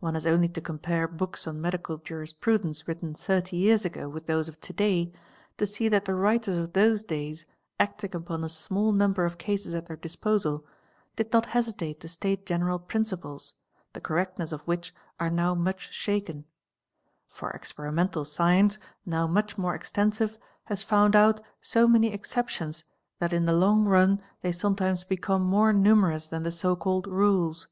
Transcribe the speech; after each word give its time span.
One 0.00 0.12
has 0.12 0.26
only 0.26 0.50
to 0.50 0.60
compare 0.60 1.08
books 1.08 1.46
on 1.46 1.58
medical 1.58 1.96
jurisprt 1.96 2.60
dence 2.60 2.86
written 2.86 3.14
30 3.14 3.56
years 3.56 3.86
ago 3.86 4.06
with 4.06 4.26
those 4.26 4.46
of 4.46 4.60
to 4.60 4.72
day 4.74 5.14
to 5.56 5.66
see 5.66 5.88
that 5.88 6.04
the 6.04 6.12
wiital: 6.12 6.58
of 6.58 6.74
those 6.74 7.02
days, 7.02 7.46
acting 7.80 8.14
upon 8.14 8.44
a 8.44 8.50
small 8.50 8.92
number 8.92 9.24
of 9.24 9.38
cases 9.38 9.72
at 9.72 9.86
their 9.86 9.96
disposal, 9.96 10.66
A1¢ 11.16 11.32
not 11.32 11.46
hesitate 11.46 12.00
to 12.00 12.08
state 12.08 12.44
general 12.44 12.78
principles, 12.78 13.54
the 13.94 14.00
correctness 14.02 14.52
of 14.52 14.60
which 14.68 14.94
are 15.18 15.30
no' 15.30 15.54
much 15.54 15.90
shaken: 15.90 16.44
for 17.26 17.50
experimental 17.52 18.26
science, 18.26 18.78
now 19.06 19.26
much 19.26 19.56
more 19.56 19.74
extensive, 19.74 20.36
he 20.68 20.76
found 20.76 21.16
out 21.16 21.40
so 21.62 21.88
many 21.88 22.12
exceptions 22.12 22.84
that 23.20 23.32
in 23.32 23.46
the 23.46 23.54
long 23.54 23.86
run 23.86 24.20
they 24.42 24.52
sometime 24.52 24.96
become 25.08 25.40
more 25.42 25.72
numerous 25.72 26.28
than 26.28 26.42
the 26.42 26.50
so 26.50 26.76
called 26.76 27.06
rules. 27.06 27.68